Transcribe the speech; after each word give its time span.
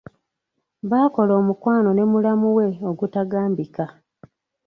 Baakola 0.89 1.33
omukwano 1.41 1.89
ne 1.93 2.03
mulamu 2.11 2.47
we 2.57 2.67
ogutagambika. 2.89 3.85